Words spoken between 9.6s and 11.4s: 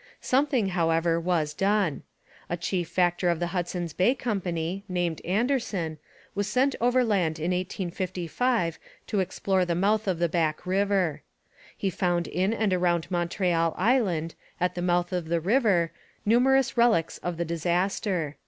the mouth of the Back river.